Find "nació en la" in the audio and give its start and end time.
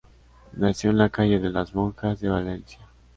0.53-1.09